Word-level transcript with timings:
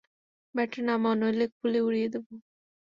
ব্যাটটা 0.55 0.81
নামাও, 0.87 1.13
নইলে 1.21 1.45
খুলি 1.57 1.79
উড়িয়ে 1.87 2.07
দেবো! 2.13 2.31